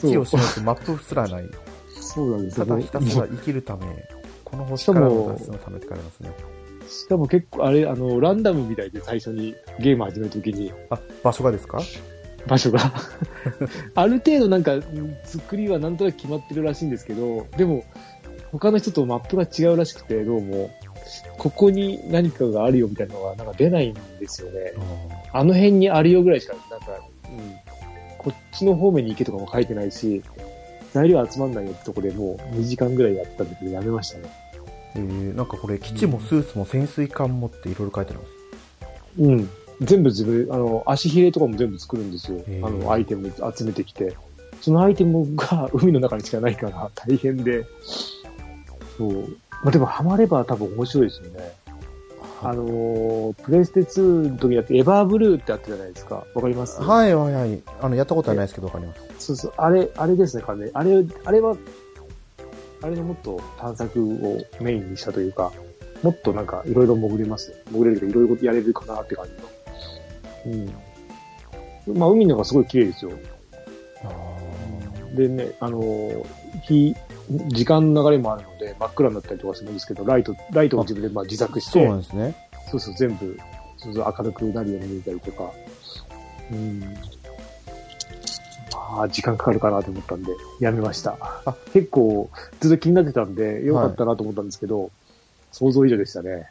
[0.00, 1.44] そう地を示すマップすらない。
[2.00, 2.76] そうなんですたよ。
[2.76, 3.86] だひたすら生きるため、
[4.44, 6.30] この星からの脱出のためって書いてますね。
[6.88, 11.80] しかも結構、あれ、あの、ランダムみたいで最初にゲーム始めるときに、あ、場所がですか？
[12.46, 12.92] 場所が。
[13.94, 17.84] ある程度なんか、うん作りはなんとなく決まってるらしいんですけど、でも、
[18.52, 20.70] 他の人とマップが違うらしくて、どうも、
[21.38, 24.72] ここに何かがあるよみたいなのがなんか出ないんですよね。
[25.32, 26.86] あの辺にあるよぐらいしか、なんか、
[27.24, 27.54] うん、
[28.18, 30.22] こっちの方面に行けとかも書いてないし、
[30.92, 34.24] 材料集まんないよってとこでもう2時間ぐらいやったんだけどやめましたね。
[34.94, 38.34] えー、なんかこれ、基地もスーツも潜水艦もっていろいろ書いてあります。
[39.18, 39.63] うん。
[39.80, 44.16] 全部自分、あの、足ひれとかも全部作るんですよあの、アイテム集めてきて。
[44.60, 47.64] そのアイテムが 海の中にしかないから 大変で。
[48.96, 49.12] そう。
[49.62, 51.52] まあ、でもハマれば多分面白いですよね。
[52.42, 56.26] あのープレイステ2の時だってエバーブルーってあったじゃないですか。
[56.34, 56.80] わかります？
[56.82, 57.62] はいはいはい。
[57.80, 59.00] あの、やったことはないですけどわかります。
[59.18, 59.52] そうそう。
[59.56, 61.56] あれ、あれですね、完全にあれ、あれは、
[62.82, 65.52] あれのもっと探索をメインにしたというか、
[66.02, 67.56] もっとなんかいろいろ潜れますよ。
[67.72, 69.38] 潜れるけどいろいろやれるかなって感じの。
[70.46, 71.98] うん。
[71.98, 73.12] まあ、海の中すごい綺麗ですよ。
[75.14, 76.24] でね、あのー
[76.62, 76.96] 日、
[77.48, 82.34] 時間の流れもあるので、真っ暗になったりとかするんですけど、ライト、ライトを自分でまあ自作して、そうなんですね。
[82.70, 83.38] そうそう、全部、
[83.78, 85.50] そうそう明るくなるように見えたりとか。
[86.50, 86.80] うん。
[88.96, 91.16] まあ、時間かかるかなと思ったんで、やめました。
[91.44, 92.28] あ結構、
[92.60, 94.90] ずっと気になってたんで、よかったなと思ったんですけど、
[95.52, 96.48] 想像以上でしたね。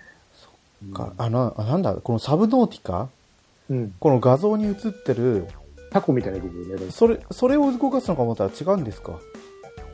[0.94, 3.10] かあなあなんだ、このサブノーティカ？
[3.74, 3.96] うん。
[4.00, 5.48] この画像に映ってる、
[5.92, 6.92] タコみたいな気分ね。
[6.92, 9.20] それ、それを動かすのか思ったら違うんですか？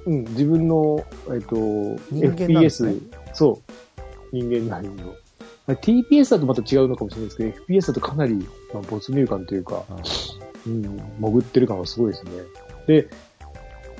[0.05, 3.01] うん、自分の、えっ、と、FPS、
[3.33, 5.13] そう、人間なりの。
[5.67, 8.35] TPS だとまた違うのかもしれないですけど、FPS だとかなり、
[8.73, 9.83] まあ、没入感というか、
[10.65, 10.81] うん、
[11.19, 12.31] 潜ってる感がすごいですね。
[12.87, 13.07] で、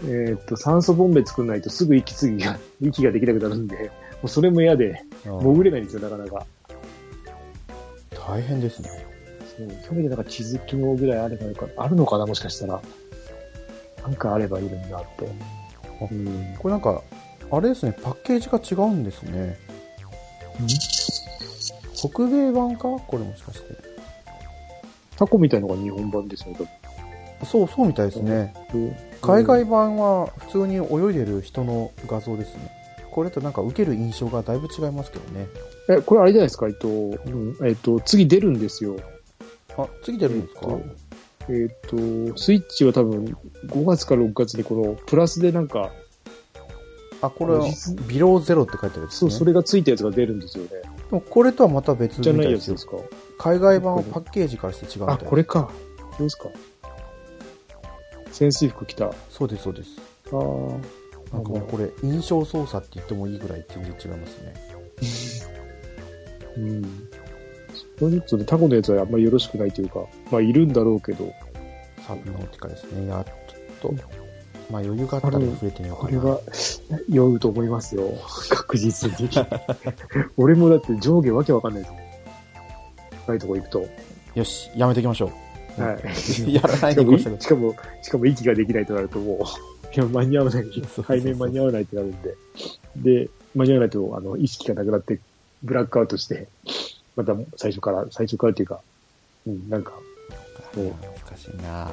[0.06, 3.92] えっ、と、酸素ボンベ作んないとすぐ息継ぎが、 息ができなくなるんで、も
[4.24, 6.46] うそれも嫌で、うん潜れないんですよ、なかなか。
[8.28, 8.90] 大変ですね。
[9.60, 12.82] そう、そういう意味でなんか地図機能ぐらいあればいいか、あるのかな、もしかしたら。
[14.02, 15.30] なんかあればいいのになって。
[16.10, 16.56] うん。
[16.58, 17.02] これなんか、
[17.52, 19.58] あれですね、パッケージが違うんですね。
[21.94, 22.84] 北米版か？
[22.84, 23.76] これもしかして。
[25.18, 26.56] タコみたいのが日本版ですよ、
[27.42, 28.54] 多そう、そうみたいですね。
[28.72, 28.96] 分。
[29.22, 32.72] 海外版は普通に泳いでる人の画像ですね。
[33.12, 35.48] これとなんか受ける印象がだいぶ違いますけどね。
[35.90, 38.96] え、これあれじゃないですか、えっと、うん、えっと、次出るんですよ。
[39.84, 40.68] あ、次出るんですか、
[41.50, 43.36] えっと、スイッチは多分、
[43.68, 45.92] 5月か6月にこの、プラスでなんか、
[47.22, 49.36] あ、これは実、ビローゼロって書いてあるんですそう、ね。
[49.36, 50.70] それがついたやつが出るんですよね。
[50.72, 50.80] で
[51.12, 52.98] もこれとはまた別みじゃないやつですか？
[53.38, 55.70] 海外版はパッケージからして違うみたいあ、これか。
[55.98, 56.50] どうですか。
[58.32, 59.08] 潜水服着た。
[59.08, 59.90] あそうです、そうです。
[60.28, 60.70] あー。
[61.34, 64.54] なんかもうこれ、印象操作って言ってもいいぐらい全然違いますね。
[66.58, 66.82] うん。
[67.98, 71.34] それちょっとね、タコのやつはあんまりよろしくないというか、まあ、いるんだろうけど、
[72.08, 73.06] サブノーティカですね。
[73.06, 74.20] いや、ちょっと、
[74.72, 76.20] まあ余裕があったら触れてみようかな。
[76.20, 76.42] これは
[77.10, 78.12] 酔うと思いますよ。
[78.50, 79.30] 確実に。
[80.38, 82.02] 俺もだって上下わけわかんないですもん。
[83.24, 83.86] 深いとこ行くと。
[84.36, 85.32] よし、やめていきましょ
[85.78, 85.82] う。
[85.82, 86.00] はい。
[86.54, 87.42] やらないでください。
[87.42, 89.38] しかも、しかも息ができないとなるともう、
[89.96, 91.06] いや、間に合わないそうそうそう。
[91.06, 92.36] 海面間に合わないってなるんで。
[92.96, 95.20] で、間に合わないと、あの、意識がなくなって、
[95.64, 96.48] ブラックアウトして、
[97.20, 98.80] また最初から、最初からっていうか、
[99.46, 99.92] うん、なんか、
[100.74, 101.90] そう難しいな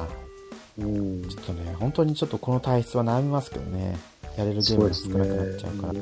[0.79, 3.99] うん、ちょっとね、本当にちょっとこの体質は悩みますけどね。
[4.37, 5.93] やれるゲームが少なくなっちゃうから。
[5.93, 5.99] は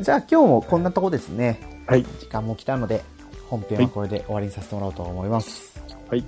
[0.00, 0.02] い。
[0.02, 1.60] じゃあ今日もこんなとこですね。
[1.86, 2.04] はい。
[2.18, 3.04] 時間も来たので、
[3.48, 5.80] 本編はこれで終わりにさせてもらおうと思います。
[6.08, 6.24] はい。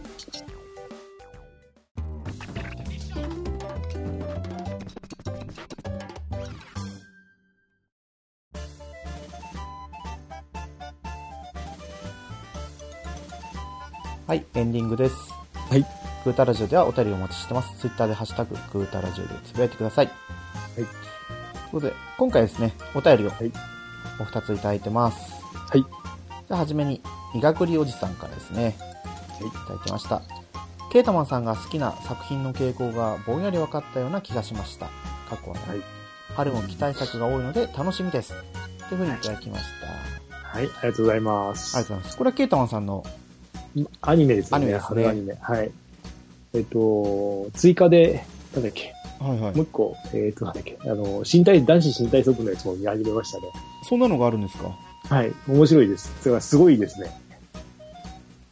[14.33, 15.15] はい、エンディングです。
[15.69, 15.85] はい。
[16.25, 17.79] グータラジオではお便りお待ちしてます。
[17.79, 20.07] ツイッターでハッシュタグ、グータラジオでつぶやいてください。
[20.07, 20.75] はい。
[20.77, 20.87] という
[21.71, 23.53] ことで、今回ですね、お便りをはい
[24.19, 25.35] お二ついただいてます。
[25.53, 25.83] はい。
[25.83, 27.03] じゃあ、はじめに、
[27.35, 28.75] いがくりおじさんからですね。
[29.39, 29.49] はい。
[29.49, 30.23] いただきました。
[30.91, 34.87] ケータマンさんが好きな作品の傾向がぼんやり分かったような気がしました。
[35.29, 35.63] 過去はね。
[35.69, 35.83] はい
[36.35, 38.33] 春も期待作が多いので楽しみです。
[38.89, 39.87] というふうにいただきました。
[40.49, 41.77] はい、ありがとうございます。
[41.77, 42.17] ありがとうございます。
[42.17, 43.05] これはケータマンさんの、
[44.01, 44.57] アニメですね。
[44.57, 45.35] アニメですね春アニメ。
[45.41, 45.71] はい。
[46.55, 53.45] えっと、追加で、なんだっけ、はいはいもう一個、えっと、なんだっけ、あの、身体、男子身体測のやつも見始めましたね。
[53.89, 54.77] そんなのがあるんですか？
[55.09, 56.13] はい、面白いです。
[56.21, 57.11] それはすごいですね。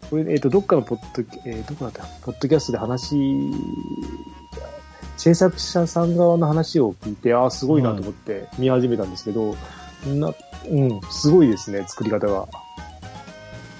[0.08, 2.04] これ、えっと、どっかのポッドキ、えーどこだった？
[2.22, 3.16] ポッドキャストで話、
[5.18, 9.54] 制作者さん側の話を聞いて、ああ、すごいなと思って見始めたんですけど、
[10.06, 10.32] な、
[10.68, 12.48] うん、すごいですね、作り方が。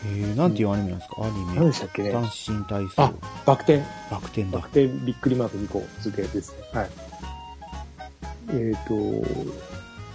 [0.07, 1.17] えー、なんていうアニメなんですか？
[1.25, 1.73] アニ何メで。
[1.73, 2.03] したっけ？
[2.03, 3.13] ね男子身体操あ。
[3.47, 3.79] バク転。
[4.11, 4.69] バク転だバク。
[4.69, 6.59] 転びっくりマーク2個付けですね。
[6.73, 6.91] はい。
[8.53, 8.95] えっ、と、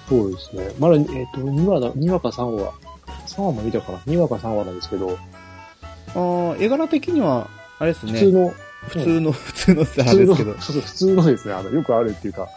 [0.10, 0.72] そうですね。
[0.80, 2.74] まだ、えっ、と、2話だ、2話か3話。
[3.28, 5.18] 3話も見たかな ?2 話か3話なんですけど、
[6.10, 8.14] あー絵柄的には、あれですね。
[8.14, 8.54] 普通の、
[8.88, 10.54] 普通の、普通のってあ普通の、れですけど。
[10.54, 12.52] そうそう、普通のですね、あの、よくあるっていうか、はい。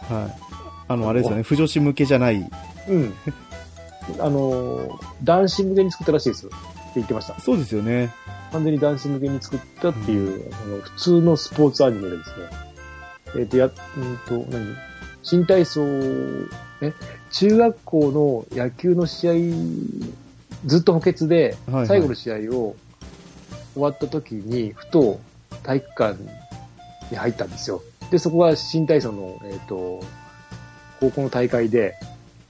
[0.89, 1.43] あの、あれですよね。
[1.43, 2.49] 不女子向けじゃない。
[2.87, 3.13] うん。
[4.19, 6.47] あの、男子向けに作ったらしいです
[6.99, 7.39] 言ってました。
[7.39, 8.13] そうですよね。
[8.51, 12.35] 完全に男子向けに作ったっていう、あの普通のスポーツアニメでですね。
[13.37, 14.75] えっ、と、や、うんと、何？
[15.21, 15.81] 新体操、
[16.81, 16.93] え？
[17.31, 19.33] 中学校の野球の試合、
[20.65, 22.75] ずっと補欠で最後の試合を
[23.73, 25.19] 終わった時に、ふと
[25.63, 26.17] 体育館
[27.11, 27.83] に入ったんですよ。
[28.09, 29.99] で、そこが新体操の、えっ、と、
[30.99, 31.95] 高校の大会で、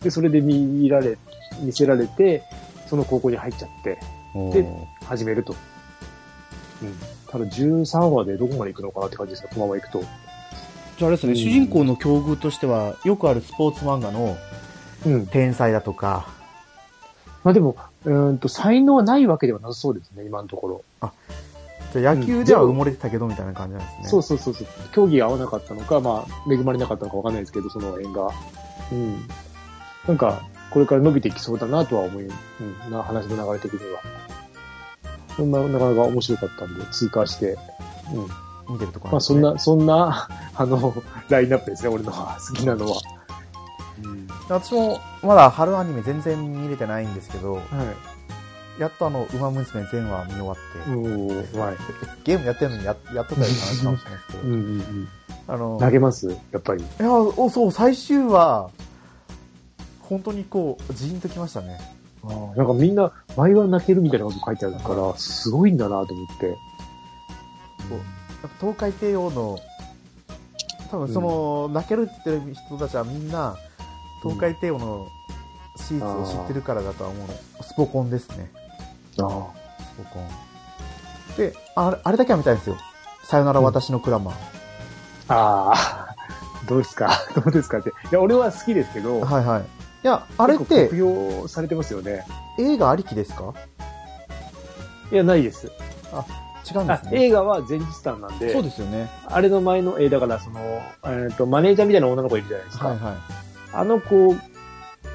[0.01, 1.17] で、それで見られ、
[1.61, 2.43] 見せられて、
[2.87, 3.99] その高校に入っちゃって、
[4.33, 4.65] で
[5.05, 5.55] 始めると。
[6.81, 6.95] うん。
[7.27, 9.99] ただ13話でどこまで行くのかなって感じですね、このまま行くと。
[10.01, 14.37] じゃああれですね、うん主人公の境遇としては、よくあるスポーツ漫画の
[15.05, 15.27] うん。
[15.27, 16.27] 天才だとか、
[17.43, 21.11] まあでも、うーんと、才能はないわけではなさそうですね、今のところ。
[21.93, 24.07] じゃあ野球では埋もれてたけどみたいな感じなんですね。
[24.07, 24.67] そうそうそうそう。
[24.91, 28.29] 競技が合わなかったのか、まあ、恵まれなかったのかわかんないですけど、その辺が。
[28.91, 29.27] うん。
[30.07, 32.31] なんか、これから伸びていきそうだなとは思い、う
[32.87, 34.01] ん、な話の流れ的には。
[35.35, 37.57] そんな、なかなか面白かったんで、追加して。
[38.13, 38.19] う
[38.71, 38.73] ん。
[38.73, 40.93] 見てるところまあ、そんな、そんな、 あの、
[41.29, 43.01] ラインナップですね、俺のは 好きなのは。
[44.47, 48.81] 私もまだ春アニメ全然見れてないんですけど、はい。
[48.81, 51.75] やっとあの、馬娘全話見終わって、うん、はい。
[52.23, 55.07] ゲームやってるのにややっとったような話かもしれないですけど、うんうんうん。
[55.47, 56.29] あの、投げます？
[56.29, 56.81] やっぱり。
[56.81, 58.69] いや、おそう、最終話、
[60.09, 61.79] 本当にこう、ジーンときましたね。
[62.55, 66.47] なんかみんな、毎話泣けるみたいなこと書いてあるから、すごいんだなと思って。
[66.49, 66.57] やっ
[68.41, 69.59] ぱ東海帝王の、
[70.91, 73.55] 多分その、泣けるって言ってる人たちはみんな、
[74.23, 75.07] 東海帝王の
[75.77, 77.33] シーツを知ってるからだとは思うの。
[77.63, 78.51] スポコンですね。
[79.21, 79.27] ああ。
[79.27, 80.27] スポコン。
[81.37, 82.75] で、あれあれだけは見たいんですよ。
[83.23, 84.35] さよなら私のクラマー。
[85.29, 86.15] ああ。
[86.67, 87.11] どうですか？
[87.35, 87.89] どうですかって。
[87.89, 89.63] いや、俺は好きですけど、はいはい。
[90.03, 90.95] いや、あれって酷
[91.41, 92.25] 評されてますよね。
[92.57, 93.53] 映画ありきですか？
[95.11, 95.71] いや、ないです。
[96.71, 97.23] 違うんであすね。
[97.25, 99.09] 映画は前日談なんで、そうですよね。
[99.25, 100.59] あれの前の、えーだからその、
[101.05, 102.87] えっ、と、マネージャーみたいな女の子いるじゃないですか。
[102.89, 103.13] はいはい。
[103.73, 104.35] あの子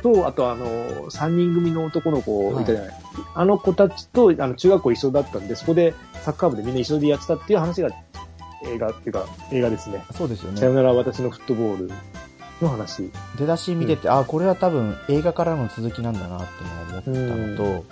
[0.03, 0.66] と、あとあの、
[1.11, 2.94] 3人組の男の子いたじゃない、
[3.35, 7.88] あの子たちと、あの、中学校一緒だったんで、そこでサッカー部でみんな一緒でやってたっていう話が
[8.64, 10.05] 映画っていうか、映画ですね。
[10.12, 10.77] そうですよさよね。
[10.77, 11.90] なら私のフットボール
[12.64, 13.11] の話。
[13.38, 16.46] 出だし見てて、あ、これは多分映画からの続きなんだなっ
[17.03, 17.85] ていうのを思ったのと、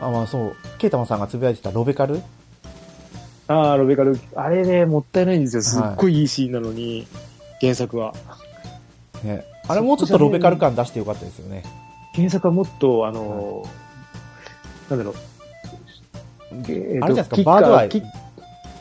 [0.00, 2.20] あ、まあそう、ケイタマさんがつぶやいてたロベカル？
[3.46, 5.62] ああ、ロベカル、あれね、もったいないんですよ。
[5.62, 7.06] すっごいいいシーンなのに、
[7.60, 8.14] 原作は。
[9.22, 9.44] ね。
[9.66, 11.62] あれもうちょっとロベカル感出してよかったですよね。
[12.14, 15.14] 原作はもっと、あのーなんだろう。
[16.52, 17.50] えーとあれじゃないですか？
[17.50, 17.88] バードアイ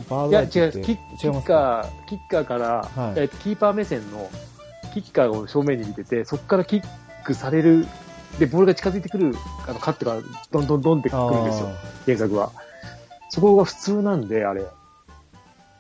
[0.09, 1.87] バーいや、違う、ドアイいますッキッカか？
[2.05, 4.29] ー、キッカーから、はいえっとキーパー目線の
[4.93, 6.83] キッカーを正面に見てて、そこからキッ
[7.23, 7.85] クされる
[8.39, 9.35] で、ボールが近づいてくる、
[9.67, 10.19] あの、カットが
[10.51, 11.69] どんどんどんってくるんですよ。
[12.05, 12.51] 原作は。
[13.29, 14.65] そこが普通なんで、あれ。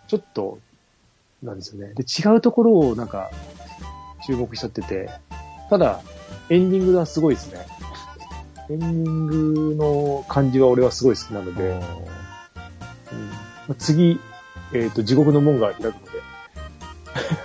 [0.07, 0.59] ちょっと、
[1.41, 1.93] なんですよね。
[1.95, 3.31] で、違うところをなんか、
[4.25, 5.09] 注目しちゃってて、
[5.69, 6.01] ただ、
[6.49, 7.65] エンディングがすごいですね。
[8.69, 14.19] エンディングの感じは俺はすごい好きなので、うんまあ次、
[14.73, 15.97] えっ、と、地獄の門が開くので、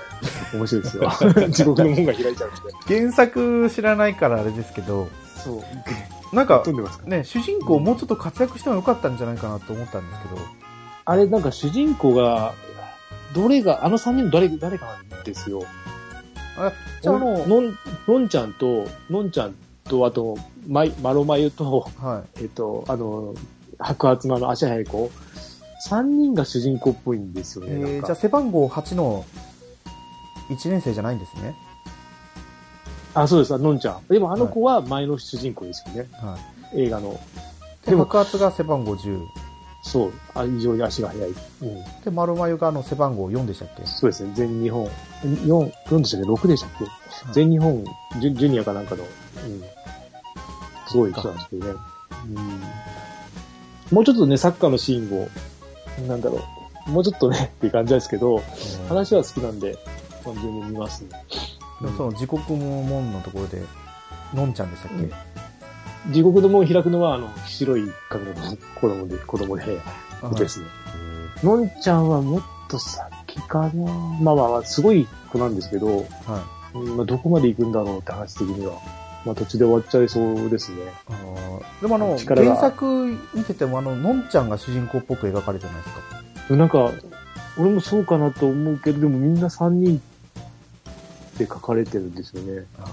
[0.55, 1.11] 面白いですよ。
[1.51, 2.99] 地獄の門が開いちゃうんで。
[3.01, 5.63] 原作知らないからあれですけど、そ
[6.33, 6.35] う。
[6.35, 6.63] なんか
[7.07, 10.41] ね、主人公もうちょっと活躍してもよかったんじゃないかなと思ったんですけど、
[11.05, 12.53] あれ、なんか主人公が、
[13.35, 15.63] どれが、あの三人の誰、誰かなんですよ。
[16.59, 23.35] あじゃああの、のん、のんちゃんと、のんちゃんと、あと、まい、まろまゆと、はえっと、あの、
[23.79, 25.11] 白髪の足早い子。
[25.81, 27.71] 三人が主人公っぽいんですよい。
[27.71, 27.75] ね。
[27.77, 29.25] えー、かじゃあ背番号8の
[30.51, 31.55] 1年生じゃないんですね。
[33.15, 34.07] あ、そうです、あのんちゃん。
[34.09, 36.09] でもあの子は前の主人公ですよね。
[36.13, 36.39] は
[36.75, 37.13] 映画の。
[37.13, 37.87] い。
[37.87, 39.21] で、でも白髪が背番号10。
[39.83, 40.13] そう。
[40.35, 41.31] あ異常に足が速い。
[41.31, 41.37] うん。
[42.05, 43.87] で、丸眉があの背番号4でしたっけ？
[43.87, 44.33] そうですね。
[44.35, 44.87] 全日本。
[45.23, 46.89] 4、4でしたっけ ?6 でしたっけ、い
[47.33, 47.85] 全日本
[48.21, 49.63] ジュジュニアかなんかの、うん。
[50.89, 51.75] すごい人なんですけどね。
[52.27, 53.95] うん。
[53.97, 55.29] もうちょっとね、サッカーのシーンを、
[56.07, 56.41] なんだろ
[56.87, 56.91] う。
[56.91, 58.43] もうちょっとね、っていう感じですけど、
[58.89, 59.79] 話は好きなんで、
[60.35, 61.11] 単純に見ますね。
[61.81, 63.62] でもその時刻の門のところで、
[64.35, 66.12] のんちゃんでしたっけ、うん。
[66.12, 68.35] 地獄の門を開くのは、あの、白い髪の
[68.81, 69.81] 子供で、子供で、
[70.23, 70.67] あですね。
[71.43, 73.93] のんちゃんはもっと先かな？
[74.21, 75.87] まあまあまあ、すごい子なんですけど、
[76.27, 78.75] はうんまあ、どこまで行くんだろうって話的には。
[79.25, 80.79] まあ途中で終わっちゃいそうですね。
[81.81, 85.88] でもあの、原作見ててもあの、のんちゃんが主人公っぽく描かれてないです
[86.49, 86.57] か？
[86.57, 86.93] なんか、
[87.59, 90.01] 俺もそうかなと思うけど、でもみんな3人
[91.38, 92.66] で書かれてるんですよね。
[92.79, 92.85] あ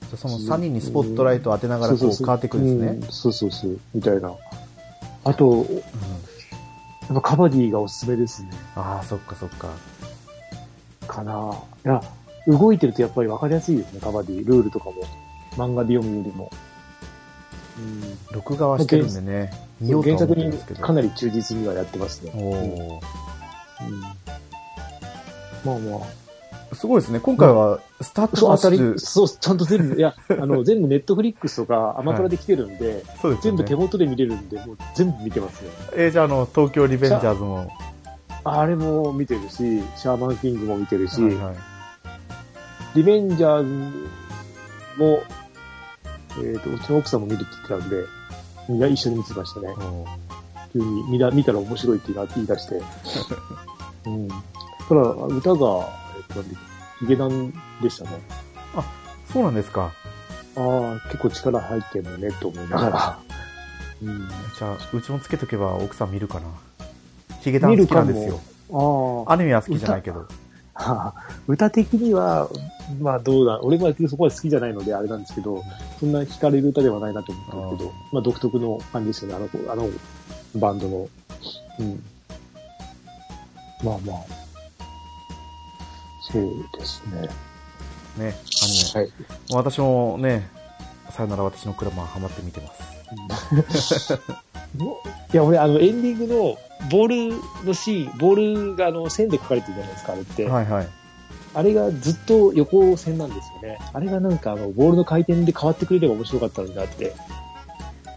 [0.00, 2.98] ーじゃあその3人にスポットライトを当てながらこう変わっていくんですね。
[3.00, 4.32] うんそうそうそう、みたいな。
[5.24, 5.66] あと、
[7.02, 8.50] やっぱカバディがおすすめですね。
[8.76, 9.68] ああ、そっかそっか。
[11.06, 11.58] かな。
[11.84, 12.02] いや、
[12.46, 14.46] 動いてるとやっぱり分かりやすいですね、カバディ。
[14.46, 14.94] ルールとかも。
[15.56, 16.50] 漫画で読むよりも。
[17.76, 20.80] うん録画はしてるんでね、見ようと思んですけど。
[20.82, 22.30] かなり忠実にはやってますね。
[22.34, 23.00] おー
[23.86, 24.00] うん
[25.64, 26.23] まあまあ。
[26.74, 27.20] すごいですね。
[27.20, 33.74] 今回は、スタート当たりそう、ちゃんと全部、いや、あの、 全部ネットフリックスとかアマプラで来てるんで、そうでね全部手。
[33.74, 35.70] 元で見れるんで、もう全部見てますよ。
[35.94, 37.68] えーじゃああの、東京リベンジャーズも。
[38.44, 39.56] あれも見てるし、
[39.96, 41.54] シャーマンキングも見てるし、はいはい
[42.94, 44.08] リベンジャーズ
[45.02, 45.20] も、
[46.38, 48.04] えっ、と、うちの奥さんも見るって言ってたんで、
[48.68, 49.68] みんな一緒に見てましたね。
[50.72, 52.80] 急に見た見たら面白いって言い出して。
[54.06, 54.28] うん。
[54.28, 56.03] ただ、歌が、
[57.00, 58.10] ヒゲダンでしたね。
[59.32, 59.92] そうなんですか。
[60.56, 63.18] ああ、結構力入ってんのね、と思いながら。
[64.02, 64.28] うん。
[64.56, 66.46] じゃあ、うちもつけとけば奥さん見るかな。
[67.40, 68.40] ヒゲダン好きなんですよ。
[69.26, 70.26] あアニメは好きじゃないけど。
[70.74, 71.14] あ、
[71.46, 72.48] 歌的には、
[73.00, 75.62] まあどうだ、俺はそこは好きじゃないのであれなんですけど、
[75.98, 79.88] そんな惹かれる歌ではないなと思ってるけど、まあ独特の感じですよね、あの子、あの
[80.56, 81.08] バンドの。
[81.80, 82.02] うん。
[83.82, 84.43] まあまあ。
[86.32, 87.28] そうですね。
[88.16, 89.00] ね、アニメ。
[89.00, 89.12] はい。
[89.50, 90.48] 私もね、
[91.10, 92.72] さよなら私の車はハマって見てま
[93.94, 94.14] す。
[95.32, 96.58] いや、俺、あの、エンディングの、
[96.90, 100.44] ボールのシーン、ボールがあの、線で書かれてるじゃないですか、あれって。
[100.46, 100.88] はいはい。
[101.54, 103.78] あれがずっと横線なんですよね。
[103.92, 107.14] あれがなんか、あの、ボールの回転で変わってくれれば面白かったのになって、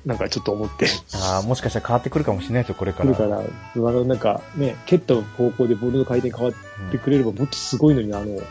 [0.07, 3.13] なんかちょっと思ってああ、もしかしたら変わってくるかもしれないですよ、これから。
[3.13, 3.43] くるから、あ
[3.75, 8.41] の、なんかね、蹴った方向でボールの回転変わってくれればもっとすごいのに、あの、うん、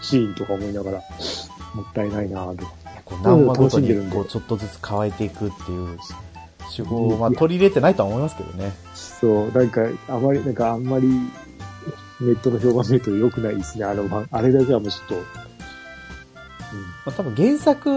[0.00, 0.98] シーンとか思いながら、
[1.74, 2.66] もったいないなぁと。
[3.04, 5.98] こう何話ごとにこうちょっとずつ乾いていくっていう
[6.74, 8.72] 手法を、まあ、取り入れてないとは思いますけどね。
[8.94, 11.08] そう、なんか、あまり、なんかあんまり、
[12.20, 13.84] ネットの評判見ると良くないですね。
[13.84, 15.20] あの、まあれだけはもうちょっと、ま
[17.06, 17.90] あ、多分原作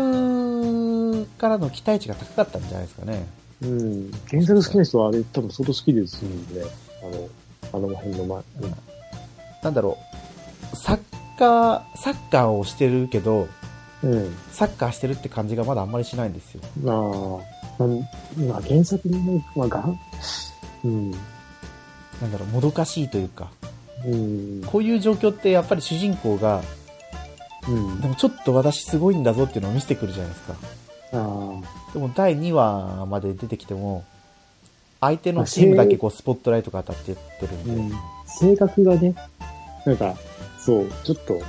[1.38, 3.26] からの期待値が高かったんじゃないですかね。
[3.62, 3.80] うん。
[3.80, 4.12] うん。
[4.30, 6.66] 原作好きな人はあれ多分相当好きですんで、
[7.72, 8.76] あの、あの辺の前、うん
[9.64, 9.98] なんだろ
[10.74, 11.00] う、サッ
[11.38, 13.48] カー、サッカーをしてるけど、
[14.04, 14.36] うん。
[14.52, 16.62] サッカーしてるって感じがまだあんまりしないんですよ。
[16.84, 17.84] まあ、
[18.40, 20.00] まあ原作にね、まあがん、
[20.84, 21.12] うん。
[21.12, 21.18] な
[22.28, 23.50] んだろう、もどかしいというか、
[24.06, 24.64] うん。
[24.66, 26.62] こういう状況ってやっぱり主人公が、
[27.68, 28.02] うん。
[28.02, 30.56] でもちょっと私すごいんだぞっていうのを見せてくるじゃないですか。
[31.14, 31.62] あ
[31.93, 34.03] でも第2話まで出てきても、
[34.99, 37.91] 相手のチームだけこうスポットライトが当たってってるんあ、で、うん。
[38.26, 39.16] 性格がね、
[39.86, 40.16] なんか、
[40.60, 41.39] そう、ちょっと、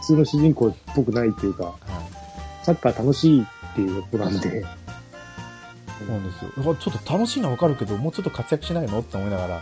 [0.00, 2.14] 普通の主人公っぽくないっていうか、はい
[2.64, 6.74] サッカー楽しいっていうことなんで、そうなんですよ。
[6.76, 9.60] ちょっと楽しいのはわかるけど、もうちょっと活躍しないのって思いながら、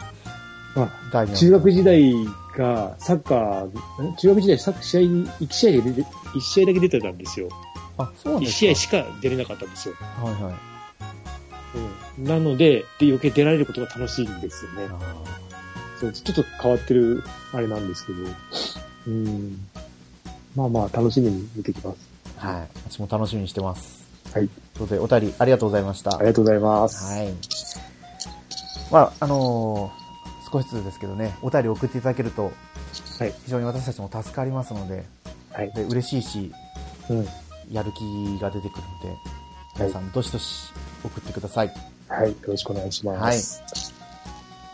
[0.76, 2.14] ま第二話中学時代
[2.57, 7.49] がサッカー、ん中学時代サッカー試合に、1試合で出て、1試合だけ出てたんですよ。
[8.03, 8.59] あ、そうなん1ですか。
[8.59, 9.94] 試合しか出れなかったんですよ。
[9.94, 10.55] はいはい。
[12.18, 14.88] うん、なので、で余計出られることが楽しいんですよね。
[14.90, 14.98] あ
[16.00, 17.22] そうちょっと変わってる、
[17.53, 18.18] あれなんですけど。
[19.07, 19.68] うん。
[20.55, 21.98] まあまあ、楽しみに見てきます。
[22.38, 22.68] ーはい。
[22.90, 24.03] 私も楽しみにしてます。
[24.32, 24.48] はい。
[24.48, 24.50] という
[24.80, 26.16] ことで、お便りありがとうございました。
[26.16, 27.05] ありがとうございます。
[27.05, 27.32] はい。
[28.90, 30.03] まあ、あのー
[30.53, 32.53] 少しずつですけどね、お便り送っていただけると、
[33.18, 35.05] はい非常に私たちも助かりますので、
[35.50, 35.72] はい。
[35.72, 36.53] で嬉しいし、
[37.09, 37.26] うん。
[37.70, 39.16] やる気が出てくるので、
[39.76, 40.72] 皆さん、どしどし
[41.04, 41.72] 送ってください。
[42.08, 42.30] はい。
[42.30, 43.62] よろしくお願いします。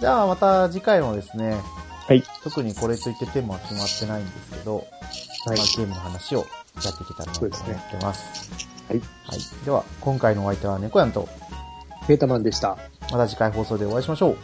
[0.00, 1.60] じゃあ、また次回もですね、
[2.06, 2.22] はい。
[2.42, 4.86] 特にこれといってテーマは決まってないんですけど、はい
[5.46, 6.46] まあ、ゲームの話を
[6.82, 8.50] やっていけたらなと思ってます。
[8.88, 8.98] はい。
[8.98, 9.64] はい。
[9.64, 11.28] では、今回のお相手は猫やんと、
[12.06, 12.78] ペータマンでした。
[13.12, 14.36] また次回放送でお会いしましょう。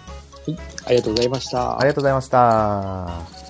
[0.86, 1.88] ありがとうございましたあり。
[1.88, 3.43] がとうございました。